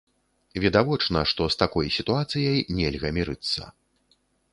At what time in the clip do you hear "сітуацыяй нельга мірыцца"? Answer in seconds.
1.97-3.69